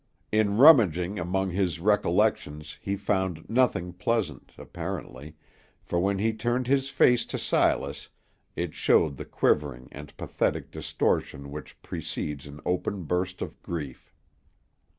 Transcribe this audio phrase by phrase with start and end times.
[0.31, 5.35] In rummaging among his recollections he found nothing pleasant, apparently,
[5.79, 8.09] for when he turned his face to Silas
[8.55, 14.11] it showed the quivering and pathetic distortion which precedes an open burst of grief.